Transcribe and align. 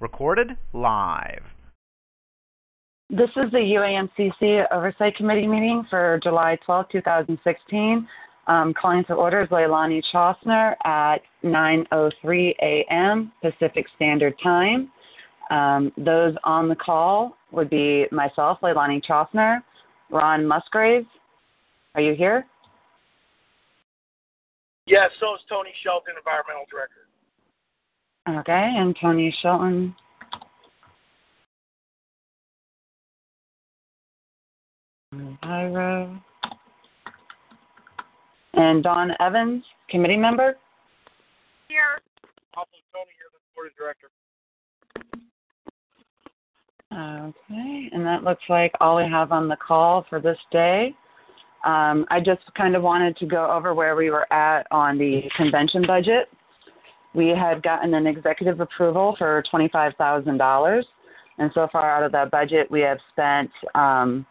Recorded 0.00 0.56
live. 0.72 1.42
This 3.10 3.30
is 3.36 3.50
the 3.52 3.58
UAMCC 3.58 4.66
Oversight 4.70 5.16
Committee 5.16 5.46
meeting 5.46 5.84
for 5.88 6.20
July 6.22 6.58
12, 6.66 6.86
2016. 6.92 8.06
Um, 8.46 8.74
calling 8.80 9.04
to 9.04 9.14
order 9.14 9.42
is 9.42 9.48
Leilani 9.48 10.02
Chosner 10.12 10.74
at 10.84 11.18
9.03 11.44 12.54
a.m. 12.62 13.32
Pacific 13.42 13.86
Standard 13.96 14.34
Time. 14.42 14.90
Um, 15.50 15.92
those 15.96 16.34
on 16.44 16.68
the 16.68 16.76
call 16.76 17.36
would 17.50 17.70
be 17.70 18.06
myself, 18.12 18.58
Leilani 18.62 19.02
Chosner, 19.04 19.62
Ron 20.10 20.46
Musgrave. 20.46 21.06
Are 21.94 22.00
you 22.00 22.14
here? 22.14 22.46
Yes, 24.86 25.10
so 25.20 25.34
is 25.34 25.40
Tony 25.48 25.70
Shelton, 25.82 26.14
Environmental 26.16 26.64
Director. 26.70 27.08
Okay, 28.28 28.74
and 28.76 28.94
Tony 29.00 29.34
Shelton. 29.40 29.94
Iro. 35.42 36.20
And 38.52 38.82
Don 38.82 39.12
Evans, 39.20 39.64
committee 39.88 40.16
member. 40.16 40.56
Here. 41.68 42.02
Also, 42.54 42.70
Tony, 42.92 43.06
you're 43.18 43.30
the 43.32 43.40
board 43.54 43.70
director. 43.78 44.08
Okay, 46.92 47.88
and 47.92 48.04
that 48.04 48.24
looks 48.24 48.42
like 48.50 48.72
all 48.80 48.96
we 48.96 49.04
have 49.04 49.32
on 49.32 49.48
the 49.48 49.56
call 49.56 50.04
for 50.10 50.20
this 50.20 50.38
day. 50.52 50.94
Um, 51.64 52.04
I 52.10 52.20
just 52.20 52.42
kind 52.56 52.76
of 52.76 52.82
wanted 52.82 53.16
to 53.18 53.26
go 53.26 53.50
over 53.50 53.74
where 53.74 53.96
we 53.96 54.10
were 54.10 54.30
at 54.32 54.66
on 54.70 54.98
the 54.98 55.22
convention 55.36 55.84
budget. 55.86 56.28
We 57.14 57.28
had 57.28 57.62
gotten 57.62 57.94
an 57.94 58.06
executive 58.06 58.60
approval 58.60 59.14
for 59.18 59.42
$25,000, 59.52 60.82
and 61.38 61.50
so 61.54 61.68
far 61.72 61.90
out 61.90 62.02
of 62.02 62.12
that 62.12 62.30
budget, 62.30 62.70
we 62.70 62.80
have 62.80 62.98
spent 63.12 63.50
um, 63.74 64.26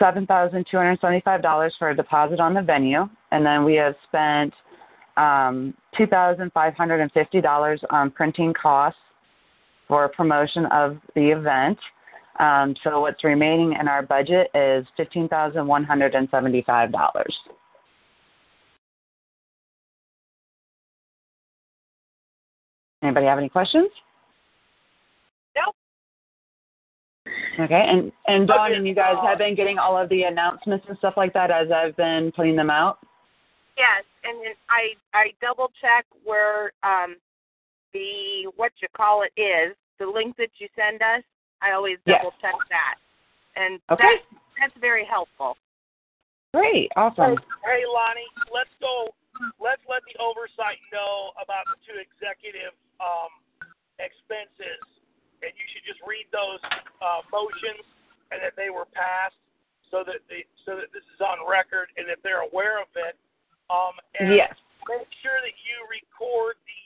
$7,275 0.00 1.70
for 1.78 1.90
a 1.90 1.96
deposit 1.96 2.40
on 2.40 2.54
the 2.54 2.62
venue, 2.62 3.08
and 3.30 3.46
then 3.46 3.64
we 3.64 3.74
have 3.74 3.94
spent 4.08 4.52
um, 5.16 5.74
$2,550 5.98 7.78
on 7.90 8.10
printing 8.10 8.54
costs 8.60 8.98
for 9.86 10.08
promotion 10.08 10.66
of 10.66 10.98
the 11.14 11.30
event. 11.30 11.78
Um, 12.40 12.74
so 12.82 13.02
what's 13.02 13.22
remaining 13.24 13.74
in 13.78 13.88
our 13.88 14.02
budget 14.02 14.48
is 14.54 14.86
$15,175. 14.98 17.24
Anybody 23.02 23.26
have 23.26 23.38
any 23.38 23.48
questions? 23.48 23.90
Nope. 25.56 25.74
Okay, 27.58 27.86
and 27.88 28.12
and 28.26 28.46
Dawn 28.46 28.72
and 28.72 28.86
you 28.86 28.94
guys 28.94 29.16
have 29.22 29.38
been 29.38 29.54
getting 29.54 29.78
all 29.78 29.98
of 29.98 30.08
the 30.08 30.22
announcements 30.22 30.86
and 30.88 30.96
stuff 30.98 31.14
like 31.16 31.32
that 31.34 31.50
as 31.50 31.70
I've 31.70 31.96
been 31.96 32.32
putting 32.34 32.56
them 32.56 32.70
out. 32.70 32.98
Yes, 33.76 34.04
and 34.24 34.38
then 34.38 34.54
I 34.70 34.94
I 35.14 35.32
double 35.40 35.70
check 35.80 36.06
where 36.24 36.72
um 36.82 37.16
the 37.92 38.50
what 38.56 38.72
you 38.80 38.88
call 38.96 39.22
it 39.22 39.38
is 39.40 39.76
the 39.98 40.06
link 40.06 40.36
that 40.36 40.50
you 40.58 40.68
send 40.76 41.02
us. 41.02 41.22
I 41.60 41.72
always 41.72 41.98
Yes. 42.06 42.20
double 42.22 42.34
check 42.40 42.54
that, 42.70 42.94
and 43.56 43.80
Okay. 43.90 44.04
that 44.04 44.22
that's 44.58 44.74
very 44.80 45.04
helpful. 45.04 45.56
Great, 46.54 46.90
awesome. 46.96 47.36
Hey, 47.64 47.82
Lonnie, 47.86 48.26
let's 48.52 48.70
go. 48.80 49.14
Let's 49.60 49.82
let 49.88 50.02
the 50.06 50.16
oversight 50.22 50.78
know 50.92 51.32
about 51.40 51.66
the 51.70 51.78
two 51.86 51.96
executive 51.98 52.74
um, 53.02 53.32
expenses, 53.98 54.82
and 55.42 55.50
you 55.54 55.66
should 55.74 55.86
just 55.86 56.00
read 56.06 56.26
those 56.30 56.62
uh, 57.02 57.22
motions 57.30 57.84
and 58.30 58.40
that 58.40 58.56
they 58.56 58.72
were 58.72 58.88
passed, 58.90 59.36
so 59.92 60.00
that 60.06 60.24
the 60.32 60.40
so 60.64 60.78
that 60.80 60.88
this 60.94 61.04
is 61.12 61.20
on 61.20 61.42
record 61.44 61.92
and 62.00 62.08
that 62.08 62.22
they're 62.24 62.46
aware 62.46 62.80
of 62.80 62.88
it. 62.96 63.14
Um, 63.68 63.94
and 64.20 64.32
Yes. 64.36 64.54
make 64.88 65.08
sure 65.20 65.38
that 65.44 65.56
you 65.64 65.76
record 65.90 66.56
the 66.64 66.80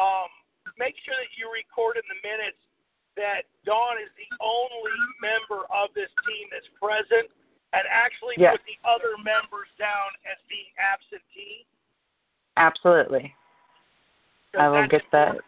um, 0.00 0.30
make 0.80 0.96
sure 1.04 1.16
that 1.18 1.32
you 1.36 1.52
record 1.52 2.00
in 2.00 2.06
the 2.08 2.16
minutes 2.24 2.60
that 3.20 3.44
Dawn 3.68 4.00
is 4.00 4.08
the 4.16 4.30
only 4.40 4.96
member 5.20 5.68
of 5.68 5.92
this 5.92 6.08
team 6.24 6.48
that's 6.48 6.68
present 6.80 7.28
and 7.76 7.84
actually 7.92 8.40
Yes. 8.40 8.56
put 8.56 8.64
the 8.64 8.80
other 8.88 9.12
members 9.20 9.68
down 9.76 10.16
as 10.24 10.40
being 10.48 10.72
absentee. 10.80 11.61
Absolutely. 12.56 13.34
'cause 14.52 14.60
I 14.60 14.68
will 14.68 14.86
get 14.86 15.02
that. 15.12 15.28
important. 15.36 15.44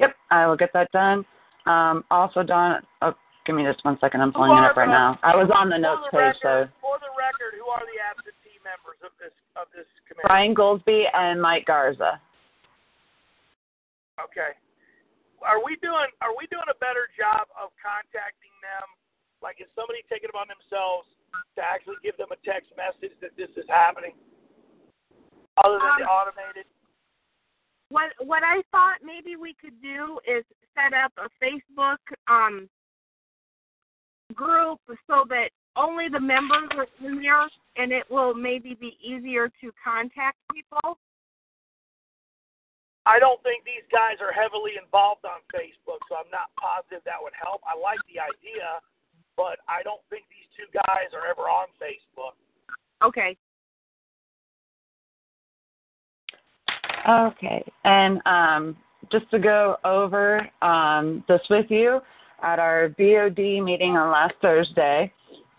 Yep, 0.00 0.16
I 0.30 0.46
will 0.46 0.56
get 0.56 0.72
that 0.72 0.90
done. 0.92 1.24
Um, 1.66 2.04
also, 2.10 2.42
Dawn, 2.42 2.86
oh, 3.02 3.14
give 3.44 3.54
me 3.56 3.64
just 3.64 3.84
one 3.84 3.98
second. 3.98 4.22
I'm 4.22 4.32
pulling 4.32 4.56
it 4.56 4.64
up 4.64 4.76
right 4.76 4.88
now. 4.88 5.18
I 5.22 5.36
was 5.36 5.50
on 5.50 5.68
the 5.68 5.78
notes 5.78 6.06
the 6.10 6.18
page, 6.18 6.36
so 6.42 6.68
For 6.80 6.98
the 6.98 7.10
record, 7.18 7.54
who 7.58 7.66
are 7.68 7.84
the 7.84 7.98
absentee 8.00 8.58
members 8.64 8.98
of 9.02 9.10
this 9.18 9.32
of 9.56 9.70
this 9.74 9.86
committee? 10.06 10.26
Brian 10.26 10.54
Goldsby 10.54 11.06
and 11.14 11.40
Mike 11.42 11.66
Garza. 11.66 12.20
Okay. 14.20 14.54
Are 15.42 15.62
we 15.62 15.76
doing 15.76 16.10
Are 16.20 16.34
we 16.36 16.46
doing 16.48 16.66
a 16.68 16.74
better 16.82 17.08
job 17.18 17.46
of 17.54 17.70
contacting 17.82 18.50
them? 18.62 18.86
Like, 19.42 19.60
is 19.60 19.70
somebody 19.74 20.02
taking 20.10 20.26
it 20.26 20.34
upon 20.34 20.48
themselves 20.48 21.06
to 21.54 21.62
actually 21.62 21.96
give 22.02 22.16
them 22.18 22.30
a 22.32 22.36
text 22.42 22.74
message 22.76 23.14
that 23.20 23.36
this 23.36 23.50
is 23.56 23.66
happening, 23.68 24.14
other 25.64 25.78
than 25.78 25.98
the 25.98 26.04
Um, 26.04 26.10
automated? 26.10 26.66
What 27.90 28.12
what 28.20 28.42
I 28.44 28.62
thought 28.70 28.98
maybe 29.02 29.36
we 29.36 29.54
could 29.54 29.80
do 29.80 30.20
is 30.26 30.44
set 30.74 30.92
up 30.92 31.12
a 31.16 31.28
Facebook 31.42 31.98
um 32.28 32.68
group 34.34 34.80
so 35.06 35.24
that 35.28 35.50
only 35.76 36.08
the 36.08 36.20
members 36.20 36.68
are 36.76 36.88
in 37.00 37.22
there, 37.22 37.48
and 37.76 37.92
it 37.92 38.10
will 38.10 38.34
maybe 38.34 38.74
be 38.74 38.98
easier 39.00 39.48
to 39.60 39.72
contact 39.82 40.36
people. 40.52 40.98
I 43.06 43.18
don't 43.18 43.40
think 43.42 43.64
these 43.64 43.86
guys 43.90 44.20
are 44.20 44.32
heavily 44.32 44.72
involved 44.76 45.24
on 45.24 45.40
Facebook, 45.48 46.02
so 46.10 46.20
I'm 46.20 46.28
not 46.28 46.52
positive 46.60 47.00
that 47.06 47.16
would 47.22 47.32
help. 47.32 47.62
I 47.64 47.72
like 47.78 48.00
the 48.04 48.20
idea, 48.20 48.84
but 49.34 49.64
I 49.64 49.80
don't 49.82 50.02
think 50.10 50.28
these 50.28 50.44
two 50.52 50.68
guys 50.84 51.08
are 51.16 51.24
ever 51.24 51.48
on 51.48 51.72
Facebook. 51.80 52.36
Okay. 53.00 53.32
Okay, 57.08 57.64
and 57.84 58.20
um, 58.26 58.76
just 59.10 59.30
to 59.30 59.38
go 59.38 59.76
over 59.84 60.48
um, 60.62 61.24
this 61.28 61.40
with 61.50 61.66
you, 61.70 62.00
at 62.42 62.58
our 62.58 62.88
BOD 62.90 63.38
meeting 63.62 63.96
on 63.96 64.10
last 64.10 64.34
Thursday, 64.40 65.12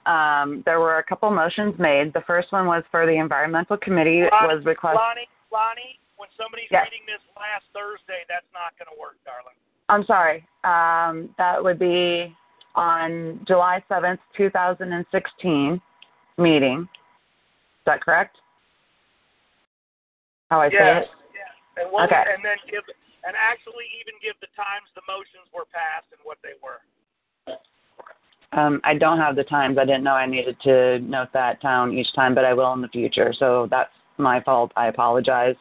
um, 0.05 0.63
there 0.65 0.79
were 0.79 0.97
a 0.97 1.03
couple 1.03 1.29
motions 1.29 1.77
made. 1.77 2.13
The 2.13 2.23
first 2.25 2.51
one 2.51 2.65
was 2.65 2.83
for 2.89 3.05
the 3.05 3.13
environmental 3.13 3.77
committee 3.77 4.23
Lonnie, 4.31 4.55
was 4.55 4.65
request. 4.65 4.95
Lonnie, 4.95 5.27
Lonnie, 5.51 5.99
when 6.17 6.29
somebody's 6.37 6.67
Yes. 6.71 6.85
reading 6.85 7.05
this 7.05 7.21
last 7.37 7.65
Thursday, 7.73 8.25
that's 8.27 8.47
not 8.53 8.77
going 8.77 8.87
to 8.93 8.99
work, 8.99 9.17
darling. 9.25 9.55
I'm 9.89 10.05
sorry. 10.05 10.47
Um, 10.63 11.33
that 11.37 11.63
would 11.63 11.79
be 11.79 12.35
on 12.75 13.43
July 13.45 13.83
7th, 13.89 14.19
2016 14.35 15.81
meeting. 16.37 16.81
Is 16.81 17.85
that 17.85 18.01
correct? 18.01 18.37
How 20.49 20.61
I 20.61 20.69
say 20.69 20.97
it? 20.99 21.09
And, 21.79 21.87
we'll, 21.91 22.03
Okay. 22.03 22.23
and 22.27 22.43
then 22.43 22.59
give 22.69 22.83
and 23.23 23.35
actually 23.35 23.87
even 23.99 24.15
give 24.23 24.35
the 24.39 24.51
times 24.55 24.87
the 24.95 25.03
motions 25.07 25.47
were 25.51 25.67
passed 25.71 26.07
and 26.11 26.19
what 26.23 26.37
they 26.43 26.55
were. 26.63 26.83
Um, 28.51 28.81
I 28.83 28.95
don't 28.95 29.19
have 29.19 29.35
the 29.35 29.43
times. 29.43 29.77
I 29.77 29.85
didn't 29.85 30.03
know 30.03 30.15
I 30.15 30.25
needed 30.25 30.57
to 30.63 30.99
note 30.99 31.29
that 31.33 31.61
down 31.61 31.93
each 31.93 32.11
time, 32.15 32.33
but 32.33 32.45
I 32.45 32.53
will 32.53 32.73
in 32.73 32.81
the 32.81 32.87
future. 32.89 33.33
So 33.37 33.67
that's 33.69 33.91
my 34.17 34.41
fault. 34.41 34.71
I 34.75 34.87
apologize. 34.87 35.55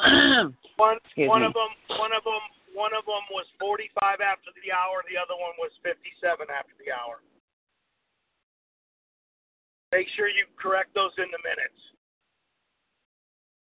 One 0.76 1.00
Excuse 1.08 1.32
one 1.32 1.40
me. 1.40 1.48
of 1.48 1.56
them 1.56 1.72
one 1.96 2.12
of 2.12 2.20
them 2.20 2.44
one 2.76 2.92
of 2.92 3.08
them 3.08 3.24
was 3.32 3.48
45 3.56 4.20
after 4.20 4.52
the 4.60 4.68
hour, 4.68 5.00
the 5.08 5.16
other 5.16 5.32
one 5.32 5.56
was 5.56 5.72
57 5.80 6.04
after 6.52 6.76
the 6.76 6.92
hour. 6.92 7.24
Make 9.88 10.04
sure 10.12 10.28
you 10.28 10.44
correct 10.60 10.92
those 10.92 11.16
in 11.16 11.32
the 11.32 11.40
minutes. 11.40 11.80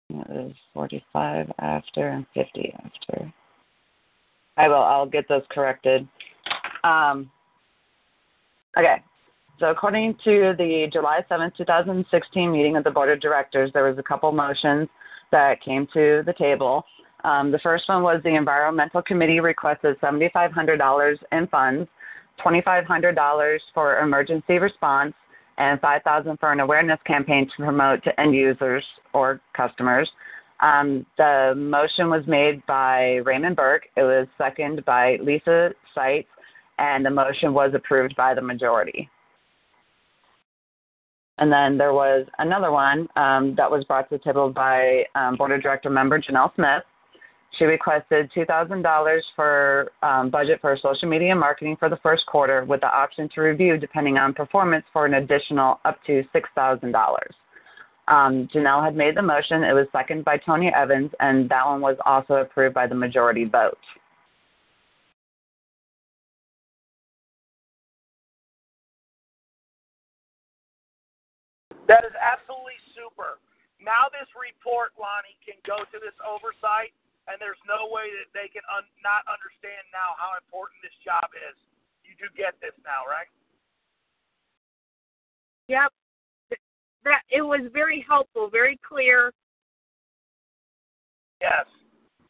It 0.10 0.50
is 0.50 0.56
45 0.74 1.52
after 1.60 2.10
and 2.10 2.26
50 2.34 2.74
after. 2.84 3.34
I 4.58 4.68
will. 4.68 4.76
I'll 4.76 5.06
get 5.06 5.28
those 5.28 5.44
corrected. 5.52 6.08
Um, 6.84 7.30
okay. 8.78 9.04
So 9.60 9.68
according 9.68 10.16
to 10.24 10.54
the 10.58 10.88
July 10.92 11.20
7th, 11.30 11.56
2016 11.58 12.52
meeting 12.52 12.78
of 12.78 12.84
the 12.84 12.92
Board 12.92 13.10
of 13.10 13.20
Directors, 13.20 13.72
there 13.74 13.84
was 13.84 13.98
a 13.98 14.04
couple 14.04 14.32
motions 14.32 14.88
that 15.32 15.62
came 15.62 15.86
to 15.94 16.24
the 16.26 16.34
table. 16.38 16.86
Um, 17.24 17.52
the 17.52 17.60
first 17.60 17.88
one 17.90 18.02
was 18.02 18.22
the 18.24 18.36
Environmental 18.36 19.02
Committee 19.02 19.42
requested 19.42 20.00
$7,500 20.02 21.18
in 21.34 21.48
funds, 21.48 21.90
$2,500 22.44 23.60
for 23.74 24.00
emergency 24.00 24.58
response, 24.58 25.14
and 25.60 25.80
5000 25.82 26.40
for 26.40 26.52
an 26.52 26.62
awareness 26.62 27.00
campaign 27.06 27.48
to 27.48 27.64
promote 27.64 28.04
to 28.06 28.20
end 28.20 28.34
users 28.34 28.84
or 29.14 29.40
customers. 29.56 30.10
Um, 30.62 31.06
the 31.18 31.54
motion 31.56 32.10
was 32.10 32.24
made 32.28 32.66
by 32.66 33.18
Raymond 33.26 33.56
Burke. 33.56 33.84
It 33.96 34.04
was 34.04 34.28
seconded 34.38 34.84
by 34.86 35.18
Lisa 35.22 35.72
Seitz, 35.94 36.28
and 36.80 37.06
the 37.06 37.10
motion 37.10 37.54
was 37.54 37.72
approved 37.74 38.16
by 38.16 38.34
the 38.34 38.42
majority. 38.42 39.10
And 41.38 41.52
then 41.52 41.78
there 41.78 41.94
was 41.94 42.26
another 42.40 42.72
one 42.72 43.08
um, 43.16 43.56
that 43.56 43.72
was 43.72 43.86
brought 43.86 44.10
to 44.10 44.18
the 44.18 44.24
table 44.24 44.50
by 44.50 45.04
um, 45.16 45.38
Board 45.38 45.52
of 45.52 45.62
Director 45.62 45.90
member 45.90 46.20
Janelle 46.20 46.54
Smith. 46.56 46.84
She 47.57 47.66
requested 47.66 48.31
$2,000 48.36 49.22
for 49.36 49.92
um, 50.04 50.30
budget 50.30 50.62
for 50.62 50.78
social 50.81 51.10
media 51.10 51.36
marketing 51.36 51.78
for 51.78 51.90
the 51.90 51.98
first 51.98 52.25
quarter 52.25 52.63
with 52.63 52.81
the 52.81 52.94
option 52.94 53.28
to 53.36 53.42
review 53.42 53.78
depending 53.78 54.18
on 54.18 54.34
performance 54.34 54.86
for 54.94 55.06
an 55.06 55.16
additional 55.16 55.80
up 55.84 55.98
to 56.06 56.24
$6,000. 56.34 56.94
Um, 58.07 58.48
Janelle 58.54 58.84
had 58.84 58.96
made 58.96 59.16
the 59.16 59.22
motion. 59.22 59.63
It 59.63 59.74
was 59.74 59.88
seconded 59.92 60.25
by 60.25 60.38
Tony 60.38 60.72
Evans, 60.74 61.12
and 61.19 61.50
that 61.50 61.66
one 61.66 61.81
was 61.81 61.98
also 62.06 62.36
approved 62.36 62.74
by 62.74 62.88
the 62.88 62.96
majority 62.96 63.46
vote. 63.46 63.78
That 71.88 72.06
is 72.06 72.13
absolutely 72.22 72.78
super. 72.94 73.42
Now 73.81 74.13
this 74.13 74.30
report, 74.38 74.94
Lonnie, 74.94 75.34
can 75.42 75.57
go 75.66 75.81
to 75.90 75.98
this 75.98 76.13
oversight, 76.22 76.94
and 77.30 77.38
there's 77.38 77.62
no 77.70 77.88
way 77.94 78.10
that 78.18 78.30
they 78.34 78.50
can 78.50 78.66
un- 78.74 78.90
not 79.06 79.22
understand 79.30 79.86
now 79.94 80.18
how 80.18 80.34
important 80.42 80.81
this 80.81 80.96
job 81.06 81.30
is. 81.38 81.56
You 82.02 82.18
do 82.18 82.28
get 82.34 82.58
this 82.58 82.74
now, 82.81 83.06
right? 83.06 83.30
Yep. 85.70 85.94
That 87.06 87.22
it 87.30 87.46
was 87.46 87.70
very 87.70 88.02
helpful, 88.02 88.50
very 88.50 88.81
clear. 88.81 89.31
Yes. 91.40 91.70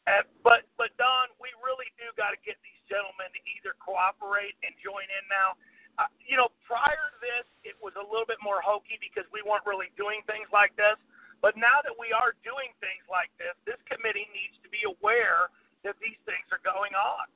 And, 0.06 0.28
but 0.44 0.68
but 0.75 0.92
Don, 1.00 1.31
we 1.40 1.50
really 1.63 1.90
do 1.95 2.12
got 2.19 2.36
to 2.36 2.40
get 2.44 2.60
these 2.62 2.81
gentlemen 2.92 3.31
to 3.31 3.42
either 3.56 3.74
cooperate 3.80 4.60
and 4.68 4.75
join 4.84 5.07
in 5.07 5.25
now. 5.31 5.56
Uh, 5.98 6.12
you 6.22 6.36
know, 6.36 6.52
prior 6.68 7.07
to 7.16 7.19
this, 7.19 7.48
it 7.63 7.75
was 7.80 7.95
a 8.00 8.06
little 8.06 8.28
bit 8.28 8.40
more 8.44 8.63
hokey 8.63 9.00
because 9.00 9.28
we 9.31 9.44
weren't 9.44 9.66
really 9.66 9.92
doing 10.00 10.24
things 10.28 10.48
like 10.52 10.75
this. 10.75 10.95
But 11.39 11.56
now 11.56 11.80
that 11.83 11.95
we 11.95 12.12
are 12.12 12.36
doing 12.44 12.75
things 12.83 13.03
like 13.07 13.31
this, 13.39 13.56
this 13.63 13.80
committee 13.88 14.27
needs 14.36 14.59
to 14.63 14.69
be 14.69 14.83
aware 14.83 15.47
that 15.88 15.95
these 16.03 16.19
things 16.27 16.44
are 16.51 16.59
going 16.62 16.91
on. 16.94 17.27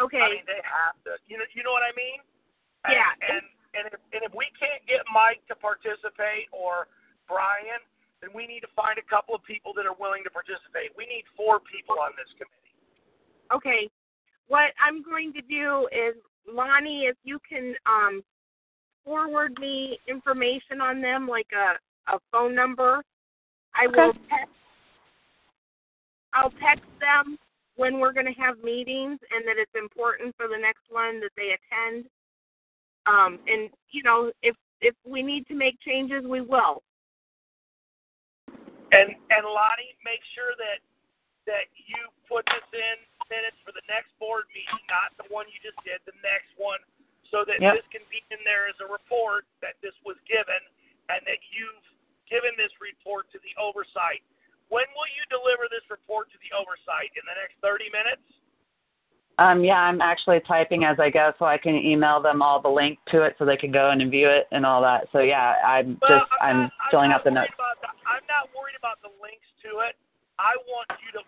Okay. 0.00 0.20
I 0.24 0.40
mean, 0.40 0.46
they 0.48 0.64
have 0.64 0.96
to. 1.04 1.20
You 1.28 1.38
know, 1.38 1.46
you 1.52 1.62
know 1.62 1.70
what 1.70 1.84
I 1.84 1.92
mean? 1.92 2.18
And, 2.88 2.96
Yeah. 2.96 3.12
And 3.20 3.44
and 3.74 3.90
if, 3.90 3.98
and 4.14 4.22
if 4.22 4.32
we 4.32 4.46
can't 4.54 4.80
get 4.86 5.02
Mike 5.10 5.42
to 5.50 5.54
participate 5.58 6.46
or 6.54 6.86
Brian, 7.26 7.82
then 8.22 8.30
we 8.30 8.46
need 8.46 8.62
to 8.62 8.70
find 8.74 8.98
a 9.02 9.06
couple 9.10 9.34
of 9.34 9.42
people 9.42 9.74
that 9.74 9.84
are 9.84 9.98
willing 9.98 10.22
to 10.24 10.30
participate. 10.30 10.94
We 10.96 11.06
need 11.10 11.26
four 11.36 11.58
people 11.60 11.98
on 11.98 12.14
this 12.14 12.30
committee. 12.38 12.74
Okay. 13.50 13.90
What 14.46 14.72
I'm 14.78 15.02
going 15.02 15.32
to 15.34 15.42
do 15.42 15.88
is, 15.90 16.14
Lonnie, 16.46 17.10
if 17.10 17.16
you 17.24 17.38
can 17.42 17.74
um, 17.86 18.22
forward 19.04 19.58
me 19.58 19.98
information 20.08 20.80
on 20.80 21.02
them, 21.02 21.26
like 21.26 21.50
a, 21.50 21.74
a 22.14 22.18
phone 22.30 22.54
number, 22.54 23.02
I 23.74 23.86
will 23.86 24.12
text. 24.30 24.52
I'll 26.32 26.54
text 26.62 26.86
them 27.00 27.38
when 27.76 27.98
we're 27.98 28.12
going 28.12 28.26
to 28.26 28.40
have 28.40 28.58
meetings 28.62 29.18
and 29.30 29.46
that 29.46 29.58
it's 29.58 29.74
important 29.74 30.34
for 30.36 30.46
the 30.46 30.58
next 30.58 30.82
one 30.90 31.20
that 31.20 31.30
they 31.36 31.54
attend. 31.54 32.06
Um, 33.06 33.38
and 33.46 33.70
you 33.90 34.02
know, 34.02 34.32
if 34.42 34.56
if 34.80 34.94
we 35.06 35.22
need 35.22 35.46
to 35.48 35.54
make 35.54 35.78
changes, 35.80 36.24
we 36.24 36.40
will. 36.40 36.82
And 38.92 39.14
and 39.30 39.44
Lonnie, 39.46 39.94
make 40.04 40.22
sure 40.34 40.54
that 40.58 40.80
that 41.46 41.68
you 41.76 42.08
put 42.24 42.46
this 42.48 42.64
in 42.72 42.96
minutes 43.28 43.58
for 43.64 43.72
the 43.72 43.84
next 43.88 44.12
board 44.16 44.48
meeting, 44.52 44.80
not 44.88 45.12
the 45.20 45.28
one 45.28 45.44
you 45.48 45.60
just 45.60 45.76
did, 45.84 46.00
the 46.08 46.16
next 46.24 46.52
one, 46.56 46.80
so 47.28 47.44
that 47.44 47.60
Yep. 47.60 47.80
this 47.80 47.86
can 47.92 48.04
be 48.08 48.24
in 48.32 48.40
there 48.44 48.68
as 48.68 48.76
a 48.80 48.88
report 48.88 49.44
that 49.60 49.76
this 49.84 49.96
was 50.04 50.16
given 50.24 50.60
and 51.12 51.20
that 51.28 51.40
you've 51.52 51.84
given 52.30 52.52
this 52.56 52.72
report 52.80 53.30
to 53.32 53.38
the 53.40 53.52
oversight. 53.60 54.24
When 54.72 54.88
will 54.96 55.10
you 55.12 55.24
deliver 55.28 55.68
this 55.68 55.84
report 55.92 56.32
to 56.32 56.38
the 56.40 56.50
oversight? 56.56 57.12
In 57.14 57.24
the 57.28 57.36
next 57.36 57.60
30 57.60 57.92
minutes? 57.92 58.24
Um, 59.36 59.66
yeah, 59.66 59.82
I'm 59.82 59.98
actually 59.98 60.38
typing 60.46 60.86
as 60.86 60.96
I 61.02 61.10
go, 61.10 61.34
so 61.38 61.44
I 61.44 61.58
can 61.58 61.74
email 61.74 62.22
them 62.22 62.38
all 62.38 62.62
the 62.62 62.70
link 62.70 63.02
to 63.10 63.26
it, 63.26 63.34
so 63.34 63.42
they 63.42 63.58
can 63.58 63.74
go 63.74 63.90
in 63.90 63.98
and 63.98 64.06
view 64.10 64.30
it 64.30 64.46
and 64.54 64.62
all 64.62 64.78
that. 64.86 65.10
So 65.10 65.26
yeah, 65.26 65.58
I'm 65.66 65.98
Well, 65.98 66.22
just 66.22 66.30
I'm 66.38 66.70
not, 66.70 66.90
filling 66.90 67.10
I'm 67.10 67.18
out 67.18 67.24
the 67.26 67.34
notes. 67.34 67.50
the, 67.58 67.90
I'm 68.06 68.22
not 68.30 68.54
worried 68.54 68.78
about 68.78 69.02
the 69.02 69.10
links 69.18 69.46
to 69.66 69.82
it. 69.90 69.98
I 70.38 70.54
want 70.70 70.86
you 71.02 71.10
to 71.18 71.22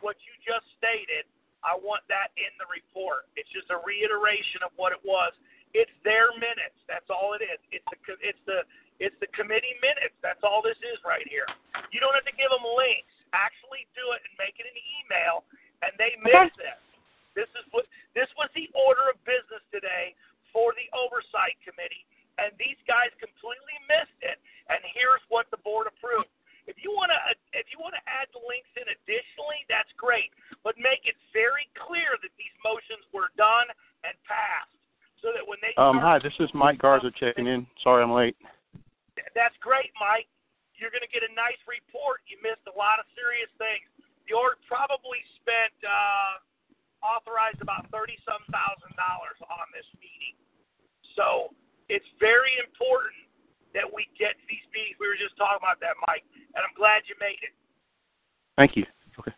what 0.00 0.16
you 0.24 0.32
just 0.40 0.64
stated. 0.80 1.28
I 1.64 1.76
want 1.76 2.04
that 2.08 2.32
in 2.36 2.52
the 2.60 2.68
report. 2.68 3.28
It's 3.36 3.48
just 3.52 3.68
a 3.72 3.80
reiteration 3.80 4.64
of 4.64 4.72
what 4.76 4.92
it 4.92 5.00
was. 5.04 5.32
It's 5.76 5.92
their 6.04 6.32
minutes. 6.36 6.76
That's 6.88 7.08
all 7.12 7.36
it 7.36 7.44
is. 7.44 7.60
It's 7.72 7.84
the 7.92 7.98
it's 8.24 8.40
the 8.48 8.64
it's 9.02 9.16
the 9.18 9.30
committee 9.34 9.74
minutes. 9.82 10.14
That's 10.22 10.42
all 10.42 10.62
this 10.62 10.78
is 10.82 10.98
right 11.02 11.26
here. 11.26 11.46
You 11.90 11.98
don't 11.98 12.14
have 12.14 12.26
to 12.26 12.36
give 12.36 12.50
them 12.50 12.64
links. 12.64 13.10
Actually 13.34 13.86
do 13.98 14.14
it 14.14 14.22
and 14.22 14.34
make 14.38 14.58
it 14.62 14.66
an 14.66 14.78
email. 15.02 15.42
And 15.82 15.92
they 15.98 16.14
miss 16.22 16.48
this. 16.56 16.80
This 17.34 17.50
is 17.58 17.66
what 17.74 17.84
this 18.14 18.30
was 18.38 18.46
the 18.54 18.70
order 18.78 19.10
of 19.10 19.18
business 19.26 19.60
today 19.74 20.14
for 20.54 20.70
the 20.78 20.86
oversight 20.94 21.58
committee, 21.66 22.06
and 22.38 22.54
these 22.62 22.78
guys 22.86 23.10
completely 23.18 23.74
missed 23.90 24.22
it. 24.22 24.38
And 24.70 24.78
here's 24.94 25.20
what 25.26 25.50
the 25.50 25.58
board 25.66 25.90
approved. 25.90 26.30
If 26.70 26.78
you 26.78 26.94
want 26.94 27.10
to, 27.10 27.18
if 27.58 27.66
you 27.74 27.82
want 27.82 27.98
to 27.98 28.04
add 28.06 28.30
the 28.30 28.40
links 28.46 28.70
in 28.78 28.86
additionally, 28.86 29.66
that's 29.66 29.90
great. 29.98 30.30
But 30.62 30.78
make 30.78 31.04
it 31.10 31.18
very 31.34 31.66
clear 31.74 32.14
that 32.22 32.32
these 32.38 32.54
motions 32.62 33.02
were 33.10 33.34
done 33.34 33.66
and 34.06 34.14
passed, 34.24 34.72
so 35.18 35.34
that 35.34 35.42
when 35.42 35.58
they 35.58 35.74
Um, 35.74 35.98
hi, 35.98 36.22
this 36.22 36.38
is 36.38 36.48
Mike 36.54 36.78
Garza 36.78 37.10
checking 37.18 37.50
in. 37.50 37.66
Sorry 37.82 38.00
I'm 38.00 38.14
late. 38.14 38.38
That's 39.34 39.54
great, 39.60 39.90
Mike. 39.98 40.30
You're 40.78 40.90
going 40.90 41.06
to 41.06 41.10
get 41.10 41.22
a 41.22 41.32
nice 41.34 41.58
report. 41.66 42.22
You 42.26 42.38
missed 42.42 42.66
a 42.66 42.74
lot 42.74 42.98
of 42.98 43.06
serious 43.14 43.50
things. 43.58 43.86
The 44.26 44.34
org 44.34 44.58
probably 44.66 45.20
spent 45.38 45.74
uh, 45.84 46.40
authorized 47.04 47.60
about 47.60 47.86
thirty 47.92 48.16
some 48.24 48.42
thousand 48.48 48.94
dollars 48.96 49.38
on 49.46 49.66
this 49.70 49.86
meeting. 50.00 50.34
So 51.14 51.54
it's 51.86 52.08
very 52.18 52.56
important 52.58 53.14
that 53.76 53.86
we 53.86 54.08
get 54.18 54.34
these 54.48 54.64
meetings. 54.74 54.96
We 54.98 55.06
were 55.06 55.20
just 55.20 55.36
talking 55.38 55.60
about 55.60 55.78
that, 55.84 55.94
Mike, 56.08 56.24
and 56.56 56.62
I'm 56.62 56.74
glad 56.74 57.04
you 57.06 57.14
made 57.20 57.38
it. 57.44 57.54
Thank 58.56 58.78
you. 58.78 58.86
Okay. 59.18 59.34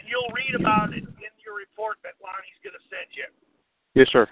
And 0.00 0.04
you'll 0.08 0.32
read 0.32 0.56
about 0.56 0.92
it 0.92 1.04
in 1.04 1.32
your 1.40 1.56
report 1.56 2.00
that 2.04 2.16
Lonnie's 2.20 2.60
going 2.64 2.76
to 2.76 2.84
send 2.88 3.08
you. 3.12 3.28
Yes, 3.94 4.08
sir. 4.10 4.26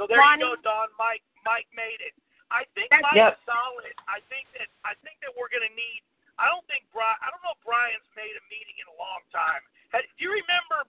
So 0.00 0.04
there 0.06 0.20
Lonnie? 0.20 0.44
you 0.44 0.56
go, 0.60 0.62
Don. 0.62 0.88
Mike, 1.00 1.24
Mike 1.44 1.66
made 1.72 2.00
it. 2.04 2.12
I 2.50 2.64
think 2.78 2.90
That's- 2.90 3.02
Mike's 3.02 3.16
Yep. 3.16 3.40
solid. 3.46 3.94
I 4.08 4.20
think 4.30 4.46
that 4.54 4.68
I 4.84 4.94
think 5.02 5.18
that 5.20 5.34
we're 5.34 5.48
going 5.50 5.66
to 5.68 5.74
need. 5.74 6.02
I 6.38 6.46
don't 6.46 6.64
think 6.70 6.84
Brian. 6.92 7.16
I 7.22 7.30
don't 7.30 7.42
know 7.42 7.52
if 7.56 7.62
Brian's 7.64 8.06
made 8.14 8.34
a 8.36 8.44
meeting 8.50 8.76
in 8.78 8.86
a 8.92 8.96
long 9.00 9.22
time. 9.32 9.62
Had, 9.90 10.04
do 10.16 10.24
you 10.24 10.30
remember 10.30 10.84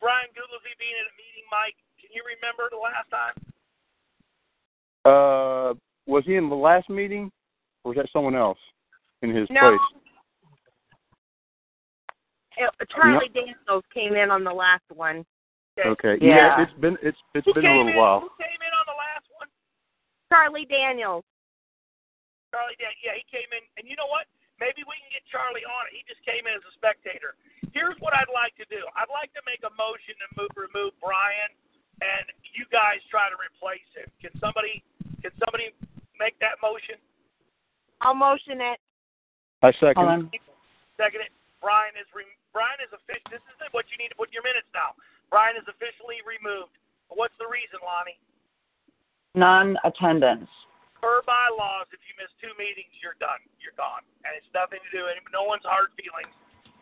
Brian 0.00 0.28
Goodlesby 0.36 0.74
being 0.78 0.96
at 1.00 1.06
a 1.08 1.14
meeting, 1.16 1.44
Mike? 1.50 1.76
Can 2.00 2.10
you 2.12 2.22
remember 2.26 2.68
the 2.70 2.76
last 2.82 3.08
time? 3.08 3.36
Uh, 5.08 5.74
was 6.06 6.24
he 6.26 6.36
in 6.36 6.48
the 6.48 6.56
last 6.56 6.90
meeting, 6.90 7.32
or 7.84 7.92
was 7.94 7.96
that 7.96 8.10
someone 8.12 8.34
else 8.34 8.58
in 9.22 9.30
his 9.34 9.48
No. 9.50 9.60
place? 9.78 10.02
Uh, 12.60 12.84
Charlie 12.90 13.28
Daniels 13.32 13.84
came 13.94 14.14
in 14.16 14.30
on 14.30 14.42
the 14.44 14.52
last 14.52 14.82
one. 14.90 15.24
Okay. 15.78 16.18
Yeah. 16.20 16.60
It's 16.60 16.72
been 16.80 16.98
it's 17.02 17.16
it's 17.34 17.46
Who 17.46 17.54
been 17.54 17.66
a 17.66 17.68
little 17.70 17.88
in, 17.88 17.96
while. 17.96 18.20
Who 18.20 18.28
came 18.36 18.50
in 18.60 18.72
on 18.74 18.84
the 18.86 18.98
last 18.98 19.26
one? 19.38 19.46
Charlie 20.28 20.68
Daniels. 20.68 21.24
Charlie. 22.52 22.76
Yeah, 22.80 22.92
yeah, 23.04 23.14
he 23.16 23.24
came 23.28 23.48
in, 23.52 23.64
and 23.80 23.84
you 23.84 23.96
know 23.96 24.08
what? 24.08 24.28
Maybe 24.60 24.82
we 24.84 24.96
can 24.98 25.10
get 25.14 25.22
Charlie 25.30 25.64
on 25.64 25.86
it. 25.88 25.94
He 25.94 26.02
just 26.08 26.20
came 26.26 26.44
in 26.48 26.54
as 26.56 26.64
a 26.66 26.74
spectator. 26.74 27.38
Here's 27.70 27.94
what 28.02 28.16
I'd 28.16 28.32
like 28.32 28.56
to 28.58 28.66
do. 28.66 28.82
I'd 28.98 29.12
like 29.12 29.30
to 29.38 29.42
make 29.46 29.62
a 29.62 29.70
motion 29.78 30.18
to 30.18 30.26
move, 30.34 30.50
remove 30.58 30.96
Brian, 30.98 31.50
and 32.02 32.24
you 32.56 32.66
guys 32.72 32.98
try 33.06 33.30
to 33.30 33.38
replace 33.38 33.86
him. 33.94 34.08
Can 34.18 34.34
somebody? 34.42 34.82
Can 35.22 35.30
somebody 35.38 35.70
make 36.18 36.38
that 36.42 36.58
motion? 36.58 36.98
I'll 38.02 38.18
motion 38.18 38.58
it. 38.62 38.78
I 39.62 39.70
second. 39.78 40.30
Second, 40.98 41.22
it. 41.22 41.32
Brian 41.62 41.94
is 41.98 42.06
re- 42.14 42.38
Brian 42.54 42.78
is 42.82 42.90
official. 42.90 43.26
This 43.30 43.42
is 43.42 43.70
what 43.70 43.86
you 43.90 43.98
need 43.98 44.10
to 44.10 44.18
put 44.18 44.30
in 44.30 44.34
your 44.34 44.46
minutes 44.46 44.66
now. 44.74 44.98
Brian 45.30 45.58
is 45.58 45.66
officially 45.66 46.22
removed. 46.26 46.74
What's 47.10 47.34
the 47.38 47.46
reason, 47.46 47.78
Lonnie? 47.82 48.18
Non-attendance. 49.34 50.48
Per 50.98 51.22
bylaws, 51.22 51.86
if 51.94 52.02
you 52.08 52.14
miss 52.18 52.32
two 52.42 52.50
meetings, 52.58 52.90
you're 52.98 53.18
done. 53.22 53.38
You're 53.62 53.76
gone, 53.78 54.02
and 54.26 54.34
it's 54.34 54.50
nothing 54.50 54.82
to 54.82 54.90
do. 54.90 55.06
And 55.06 55.20
no 55.30 55.46
one's 55.46 55.62
hard 55.62 55.94
feelings. 55.94 56.32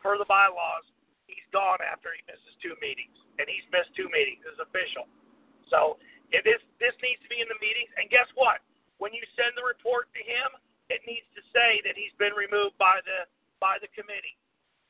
Per 0.01 0.17
the 0.17 0.25
bylaws, 0.25 0.87
he's 1.29 1.45
gone 1.53 1.83
after 1.85 2.15
he 2.17 2.25
misses 2.25 2.55
two 2.65 2.73
meetings, 2.81 3.13
and 3.37 3.45
he's 3.45 3.67
missed 3.69 3.93
two 3.93 4.09
meetings. 4.09 4.41
It's 4.49 4.57
official. 4.63 5.05
So 5.69 6.01
if 6.33 6.47
this 6.47 6.63
this 6.81 6.97
needs 7.05 7.21
to 7.23 7.31
be 7.31 7.45
in 7.45 7.49
the 7.51 7.61
meetings, 7.61 7.93
and 8.01 8.09
guess 8.09 8.27
what? 8.39 8.65
When 8.97 9.13
you 9.13 9.21
send 9.37 9.53
the 9.53 9.67
report 9.67 10.09
to 10.17 10.23
him, 10.25 10.49
it 10.89 11.05
needs 11.05 11.27
to 11.37 11.43
say 11.53 11.85
that 11.85 11.99
he's 11.99 12.15
been 12.17 12.33
removed 12.33 12.79
by 12.81 13.03
the 13.05 13.29
by 13.61 13.77
the 13.83 13.91
committee, 13.93 14.39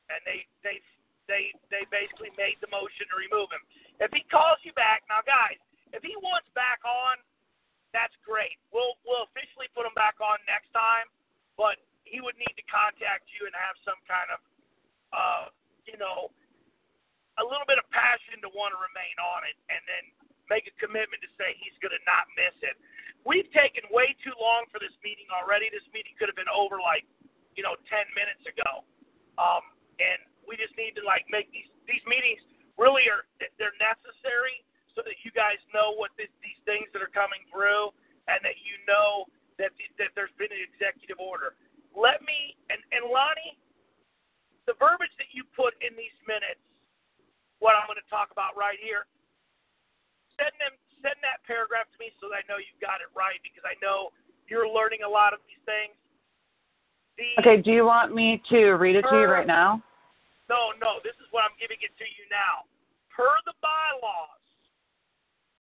and 0.07 0.23
they 0.23 0.47
they 0.63 0.79
they 1.27 1.51
they 1.67 1.83
basically 1.91 2.31
made 2.39 2.57
the 2.63 2.71
motion 2.71 3.09
to 3.11 3.15
remove 3.19 3.51
him. 3.51 3.63
If 3.99 4.13
he 4.15 4.23
calls 4.31 4.61
you 4.63 4.71
back, 4.77 5.03
now 5.11 5.25
guys, 5.25 5.59
if 5.91 6.05
he 6.05 6.15
wants 6.21 6.47
back 6.55 6.79
on, 6.85 7.19
that's 7.95 8.15
great. 8.23 8.57
We'll 8.71 8.95
we'll 9.07 9.27
officially 9.31 9.71
put 9.71 9.87
him 9.87 9.95
back 9.95 10.19
on 10.19 10.37
next 10.47 10.71
time, 10.75 11.07
but 11.55 11.79
he 12.03 12.23
would 12.23 12.35
need 12.39 12.55
to 12.55 12.65
contact 12.67 13.27
you 13.35 13.47
and 13.47 13.55
have 13.55 13.75
some 13.83 13.99
kind 14.07 14.29
of 14.31 14.39
uh 15.15 15.45
you 15.87 15.95
know 15.99 16.31
a 17.37 17.45
little 17.45 17.67
bit 17.69 17.77
of 17.77 17.85
passion 17.93 18.41
to 18.41 18.49
want 18.57 18.73
to 18.73 18.79
remain 18.81 19.13
on 19.21 19.45
it 19.45 19.57
and 19.69 19.81
then 19.85 20.03
make 20.49 20.65
a 20.65 20.73
commitment 20.81 21.21
to 21.21 21.29
say 21.37 21.53
he's 21.61 21.75
going 21.83 21.93
to 21.93 22.01
not 22.09 22.25
miss 22.33 22.55
it. 22.65 22.75
We've 23.27 23.47
taken 23.53 23.85
way 23.93 24.15
too 24.23 24.33
long 24.39 24.65
for 24.71 24.79
this 24.79 24.95
meeting 25.03 25.27
already. 25.29 25.69
This 25.69 25.85
meeting 25.93 26.15
could 26.17 26.31
have 26.31 26.39
been 26.39 26.49
over 26.49 26.81
like, 26.81 27.05
you 27.53 27.61
know, 27.61 27.75
10 27.91 28.09
minutes 28.17 28.41
ago. 28.47 28.87
Um, 29.37 29.61
and 30.01 30.23
we 30.47 30.57
just 30.57 30.73
need 30.79 30.95
to 30.97 31.03
like 31.03 31.27
make 31.29 31.51
these 31.51 31.67
these 31.85 32.01
meetings 32.07 32.41
really 32.79 33.05
are 33.11 33.27
they're 33.59 33.75
necessary 33.77 34.63
so 34.97 35.05
that 35.05 35.21
you 35.21 35.29
guys 35.29 35.61
know 35.69 35.93
what 35.93 36.09
this, 36.17 36.33
these 36.41 36.57
things 36.65 36.89
that 36.89 37.05
are 37.05 37.13
coming 37.13 37.45
through 37.53 37.93
and 38.25 38.41
that 38.41 38.57
you 38.65 38.81
know 38.89 39.29
that 39.61 39.69
the, 39.77 39.85
that 40.01 40.17
there's 40.17 40.33
been 40.41 40.49
an 40.49 40.65
executive 40.65 41.21
order. 41.21 41.53
Let 41.93 42.25
me 42.25 42.57
and 42.73 42.81
and 42.89 43.05
Lonnie, 43.05 43.53
the 44.65 44.73
verbiage 44.81 45.13
that 45.21 45.29
you 45.37 45.45
put 45.53 45.77
in 45.85 45.93
these 45.93 46.17
minutes 46.25 46.59
what 47.61 47.77
I'm 47.77 47.85
going 47.85 48.01
to 48.01 48.09
talk 48.09 48.33
about 48.33 48.57
right 48.57 48.77
here. 48.81 49.05
Send 50.37 50.53
them 50.57 50.73
send 51.05 51.17
that 51.21 51.45
paragraph 51.45 51.85
to 51.93 51.97
me 52.01 52.09
so 52.17 52.33
that 52.33 52.41
I 52.41 52.43
know 52.49 52.57
you've 52.57 52.81
got 52.81 53.05
it 53.05 53.09
right 53.13 53.37
because 53.45 53.61
I 53.61 53.77
know 53.77 54.09
you're 54.49 54.65
learning 54.65 55.05
a 55.05 55.09
lot 55.09 55.37
of 55.37 55.45
these 55.45 55.61
things. 55.69 55.93
The, 57.21 57.37
Okay, 57.41 57.61
do 57.61 57.69
you 57.69 57.85
want 57.85 58.17
me 58.17 58.41
to 58.49 58.77
read 58.81 58.97
it 58.97 59.05
to 59.09 59.13
you 59.13 59.29
right 59.29 59.45
now? 59.45 59.81
No, 60.49 60.73
no, 60.81 61.01
this 61.05 61.17
is 61.21 61.29
what 61.29 61.45
I'm 61.45 61.57
giving 61.61 61.77
it 61.85 61.93
to 61.97 62.07
you 62.07 62.25
now. 62.29 62.65
Per 63.09 63.29
the 63.49 63.57
bylaws, 63.61 64.37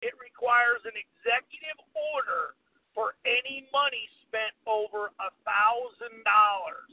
it 0.02 0.14
requires 0.22 0.82
an 0.86 0.94
executive 0.94 1.80
order 2.14 2.58
for 2.94 3.14
any 3.26 3.70
money 3.70 4.10
spent 4.26 4.54
over 4.66 5.14
a 5.22 5.30
thousand 5.46 6.22
dollars. 6.26 6.92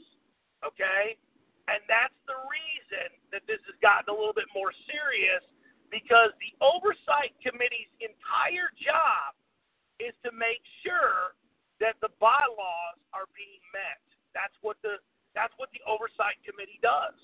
Okay? 0.61 1.17
And 1.65 1.81
that's 1.89 2.15
the 2.29 2.37
reason 2.45 3.09
that 3.33 3.41
this 3.49 3.61
has 3.65 3.77
gotten 3.81 4.13
a 4.13 4.15
little 4.15 4.35
bit 4.35 4.49
more 4.53 4.69
serious 4.85 5.41
because 5.89 6.29
the 6.37 6.53
oversight 6.61 7.33
committee's 7.41 7.89
entire 8.01 8.69
job 8.77 9.33
is 9.97 10.13
to 10.21 10.29
make 10.33 10.61
sure 10.85 11.33
that 11.81 11.97
the 12.05 12.11
bylaws 12.21 12.99
are 13.17 13.25
being 13.33 13.61
met. 13.73 14.01
That's 14.37 14.53
what 14.61 14.77
the 14.85 15.01
that's 15.33 15.51
what 15.59 15.67
the 15.75 15.83
oversight 15.83 16.39
committee 16.47 16.79
does. 16.79 17.17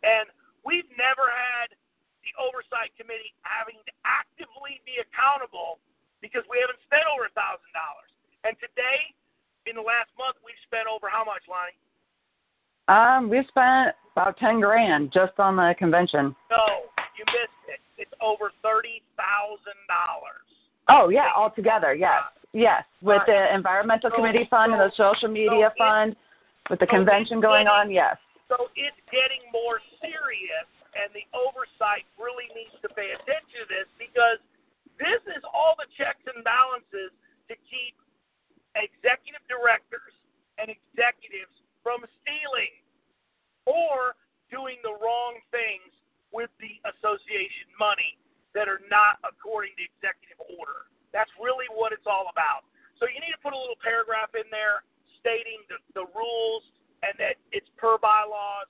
And 0.00 0.30
we've 0.64 0.88
never 0.96 1.28
had 1.28 1.76
the 2.24 2.32
oversight 2.40 2.92
committee 2.96 3.36
having 3.44 3.76
to 3.84 3.92
actively 4.04 4.80
be 4.88 4.96
accountable 5.00 5.80
because 6.24 6.44
we 6.48 6.60
haven't 6.60 6.80
spent 6.88 7.04
over 7.08 7.28
a 7.28 7.34
thousand 7.36 7.68
dollars. 7.76 8.12
And 8.44 8.56
today, 8.56 9.12
in 9.68 9.76
the 9.76 9.84
last 9.84 10.08
month, 10.16 10.40
we've 10.40 10.60
spent 10.64 10.88
over 10.88 11.12
how 11.12 11.24
much, 11.24 11.44
Lonnie? 11.44 11.76
Um, 12.90 13.30
we 13.30 13.38
spent 13.46 13.94
about 14.18 14.34
ten 14.42 14.58
grand 14.58 15.14
just 15.14 15.38
on 15.38 15.54
the 15.54 15.78
convention. 15.78 16.34
No, 16.50 16.90
you 17.14 17.22
missed 17.30 17.62
it. 17.70 17.78
It's 18.02 18.10
over 18.18 18.50
thirty 18.66 19.06
thousand 19.14 19.78
dollars. 19.86 20.42
Oh 20.90 21.06
yeah, 21.06 21.30
all 21.38 21.54
together, 21.54 21.94
yes, 21.94 22.26
yes, 22.50 22.82
with 22.98 23.22
the 23.30 23.54
environmental 23.54 24.10
So- 24.10 24.18
committee 24.18 24.50
fund 24.50 24.74
and 24.74 24.82
the 24.82 24.90
social 24.98 25.30
media 25.30 25.70
so 25.70 25.78
fund, 25.78 26.16
with 26.66 26.82
the 26.82 26.90
so 26.90 26.98
convention 26.98 27.38
going 27.38 27.70
on, 27.70 27.94
yes. 27.94 28.18
So 28.50 28.66
it's 28.74 28.98
getting 29.14 29.46
more 29.54 29.78
serious, 30.02 30.66
and 30.98 31.14
the 31.14 31.22
oversight 31.30 32.02
really 32.18 32.50
needs 32.58 32.74
to 32.82 32.90
pay 32.90 33.14
attention 33.14 33.62
to 33.62 33.66
this 33.70 33.86
because 34.02 34.42
this 34.98 35.22
is 35.30 35.46
all 35.46 35.78
the 35.78 35.86
checks 35.94 36.26
and 36.26 36.42
balances 36.42 37.14
to 37.46 37.54
keep 37.70 37.94
executive 38.74 39.46
directors 39.46 40.10
and 40.58 40.66
executives 40.66 41.54
from 41.82 42.04
stealing 42.22 42.74
or 43.66 44.18
doing 44.50 44.80
the 44.82 44.94
wrong 44.98 45.38
things 45.54 45.90
with 46.30 46.50
the 46.62 46.78
association 46.96 47.70
money 47.78 48.18
that 48.54 48.66
are 48.66 48.82
not 48.90 49.22
according 49.22 49.74
to 49.78 49.82
executive 49.86 50.38
order. 50.58 50.90
That's 51.14 51.30
really 51.38 51.66
what 51.70 51.94
it's 51.94 52.06
all 52.06 52.30
about. 52.30 52.66
So 52.98 53.06
you 53.06 53.18
need 53.22 53.34
to 53.34 53.42
put 53.42 53.54
a 53.54 53.58
little 53.58 53.78
paragraph 53.78 54.34
in 54.34 54.46
there 54.50 54.82
stating 55.18 55.62
the, 55.70 55.78
the 55.94 56.06
rules 56.12 56.64
and 57.02 57.14
that 57.16 57.40
it's 57.54 57.68
per 57.80 57.96
bylaws. 57.96 58.68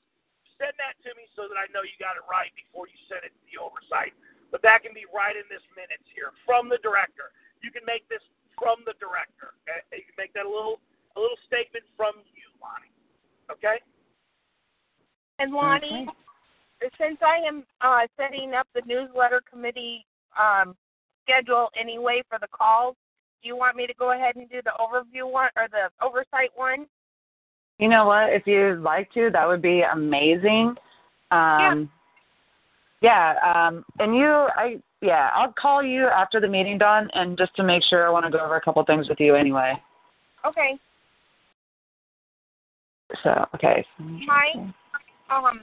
Send 0.61 0.77
that 0.77 1.01
to 1.09 1.11
me 1.17 1.25
so 1.33 1.49
that 1.49 1.57
I 1.57 1.67
know 1.73 1.81
you 1.81 1.97
got 1.97 2.21
it 2.21 2.25
right 2.29 2.53
before 2.53 2.85
you 2.87 2.97
send 3.09 3.25
it 3.25 3.33
to 3.33 3.43
the 3.49 3.57
oversight. 3.57 4.13
But 4.53 4.61
that 4.67 4.85
can 4.85 4.93
be 4.93 5.09
right 5.09 5.33
in 5.33 5.47
this 5.49 5.65
minutes 5.73 6.05
here 6.13 6.37
from 6.45 6.69
the 6.69 6.77
director. 6.85 7.33
You 7.65 7.73
can 7.73 7.87
make 7.89 8.05
this 8.13 8.23
from 8.61 8.85
the 8.85 8.93
director. 9.01 9.57
Okay? 9.65 9.81
You 9.95 10.07
can 10.13 10.19
make 10.21 10.37
that 10.37 10.45
a 10.45 10.53
little 10.53 10.83
a 11.17 11.19
little 11.19 11.41
statement 11.49 11.83
from 11.99 12.15
you, 12.37 12.47
Lonnie. 12.63 12.93
Okay? 13.51 13.83
And 15.41 15.53
Lonnie, 15.53 16.07
since 16.99 17.19
I 17.23 17.47
am 17.49 17.65
uh, 17.81 18.07
setting 18.17 18.53
up 18.53 18.67
the 18.75 18.83
newsletter 18.87 19.41
committee 19.51 20.05
um, 20.39 20.77
schedule 21.25 21.69
anyway 21.81 22.23
for 22.29 22.39
the 22.39 22.49
calls, 22.49 22.95
do 23.43 23.49
you 23.49 23.57
want 23.57 23.75
me 23.75 23.87
to 23.87 23.95
go 23.95 24.13
ahead 24.13 24.37
and 24.37 24.51
do 24.51 24.61
the 24.63 24.73
overview 24.79 25.31
one 25.31 25.49
or 25.57 25.67
the 25.71 25.89
oversight 26.05 26.51
one? 26.57 26.87
You 27.79 27.89
know 27.89 28.05
what? 28.05 28.35
If 28.35 28.47
you'd 28.47 28.83
like 28.83 29.11
to, 29.15 29.31
that 29.33 29.49
would 29.49 29.63
be 29.63 29.83
amazing. 29.91 30.75
Um, 31.31 31.91
yeah. 33.01 33.35
um, 33.43 33.83
and 33.99 34.15
you, 34.15 34.27
I, 34.27 34.77
yeah, 35.01 35.31
I'll 35.35 35.55
call 35.59 35.83
you 35.83 36.05
after 36.05 36.39
the 36.39 36.49
meeting, 36.49 36.77
Dawn, 36.77 37.09
and 37.15 37.39
just 37.39 37.57
to 37.57 37.63
make 37.63 37.83
sure, 37.89 38.07
I 38.07 38.11
want 38.11 38.27
to 38.27 38.31
go 38.31 38.45
over 38.45 38.57
a 38.57 38.61
couple 38.61 38.85
things 38.85 39.09
with 39.09 39.19
you 39.21 39.35
anyway. 39.35 39.73
Okay. 40.47 40.79
So, 43.23 43.47
okay. 43.55 43.87
Mike, 43.99 44.75
um, 45.31 45.61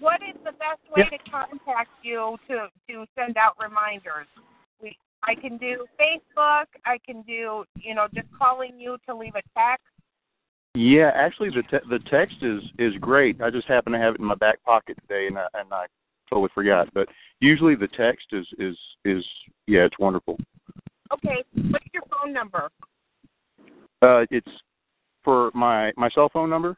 what 0.00 0.20
is 0.22 0.36
the 0.44 0.52
best 0.52 0.80
way 0.94 1.04
Yep. 1.10 1.10
to 1.10 1.30
contact 1.30 1.90
you 2.02 2.36
to 2.48 2.68
to 2.88 3.06
send 3.16 3.36
out 3.36 3.54
reminders? 3.60 4.26
We 4.82 4.96
I 5.26 5.34
can 5.34 5.56
do 5.56 5.86
Facebook. 5.98 6.66
I 6.84 6.98
can 7.04 7.22
do 7.22 7.64
you 7.76 7.94
know 7.94 8.06
just 8.14 8.28
calling 8.38 8.78
you 8.78 8.96
to 9.08 9.14
leave 9.14 9.34
a 9.34 9.42
text. 9.58 9.86
Yeah, 10.74 11.12
actually, 11.14 11.50
the 11.50 11.62
te- 11.62 11.88
the 11.88 12.00
text 12.10 12.36
is 12.42 12.62
is 12.78 12.94
great. 13.00 13.40
I 13.40 13.50
just 13.50 13.68
happen 13.68 13.92
to 13.92 13.98
have 13.98 14.14
it 14.14 14.20
in 14.20 14.26
my 14.26 14.34
back 14.34 14.62
pocket 14.64 14.96
today, 15.02 15.28
and 15.28 15.38
I, 15.38 15.46
and 15.54 15.72
I 15.72 15.86
totally 16.28 16.50
forgot. 16.54 16.88
But 16.92 17.08
usually, 17.40 17.76
the 17.76 17.88
text 17.88 18.26
is 18.32 18.46
is 18.58 18.76
is 19.04 19.24
yeah, 19.66 19.84
it's 19.84 19.98
wonderful. 19.98 20.38
Okay. 21.12 21.44
What's 21.70 21.86
your 21.92 22.02
phone 22.10 22.32
number? 22.32 22.70
Uh, 24.02 24.26
it's 24.30 24.50
for 25.22 25.50
my 25.54 25.92
my 25.96 26.10
cell 26.10 26.28
phone 26.32 26.50
number. 26.50 26.76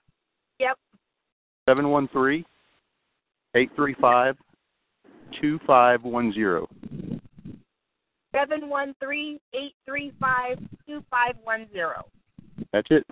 Seven 1.68 1.90
one 1.90 2.08
three 2.08 2.44
eight 3.54 3.70
three 3.76 3.94
five 4.00 4.37
two 5.40 5.61
five 5.66 6.02
one 6.02 6.32
zero. 6.32 6.68
Seven 8.35 8.68
one 8.68 8.94
three 9.00 9.40
eight 9.54 9.75
three 9.85 10.12
five 10.20 10.58
two 10.87 11.02
five 11.11 11.35
one 11.42 11.66
zero. 11.73 12.04
That's 12.73 12.88
it. 12.90 13.04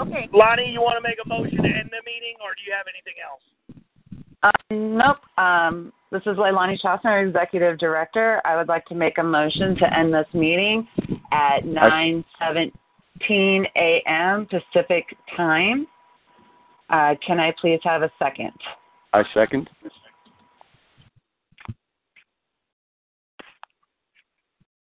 Okay. 0.00 0.28
Lonnie, 0.32 0.70
you 0.70 0.80
want 0.80 0.96
to 0.96 1.02
make 1.08 1.18
a 1.24 1.28
motion 1.28 1.56
to 1.56 1.68
end 1.68 1.90
the 1.90 2.02
meeting, 2.04 2.34
or 2.42 2.54
do 2.54 2.62
you 2.66 2.72
have 2.76 2.86
anything 2.88 3.14
else? 3.24 3.42
Um, 4.42 4.96
nope. 4.96 5.18
Um, 5.38 5.92
this 6.10 6.22
is 6.22 6.36
Leilani 6.36 6.80
Chostner, 6.82 7.26
Executive 7.26 7.78
Director. 7.78 8.40
I 8.44 8.56
would 8.56 8.68
like 8.68 8.84
to 8.86 8.94
make 8.94 9.18
a 9.18 9.22
motion 9.22 9.76
to 9.76 9.98
end 9.98 10.12
this 10.12 10.26
meeting 10.34 10.88
at 11.32 11.64
9:17 11.64 13.66
a.m. 13.76 14.46
Pacific 14.46 15.04
Time. 15.36 15.86
Uh, 16.90 17.14
can 17.24 17.38
I 17.38 17.54
please 17.60 17.80
have 17.84 18.02
a 18.02 18.10
second? 18.18 18.52
I 19.12 19.22
second. 19.32 19.70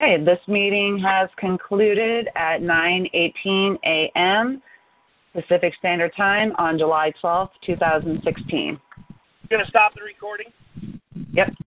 Okay, 0.02 0.24
this 0.24 0.40
meeting 0.48 1.00
has 1.00 1.30
concluded 1.38 2.28
at 2.36 2.62
9:18 2.62 3.78
a.m. 3.86 4.62
Pacific 5.34 5.74
Standard 5.80 6.12
Time 6.16 6.54
on 6.58 6.78
July 6.78 7.14
12th, 7.24 7.52
2016. 7.66 8.60
You 8.68 8.78
gonna 9.50 9.66
stop 9.68 9.94
the 9.94 10.02
recording? 10.02 10.48
Yep. 11.32 11.54